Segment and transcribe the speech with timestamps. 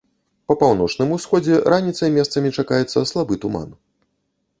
[0.51, 3.69] Па паўночным усходзе раніцай месцамі чакаецца слабы туман.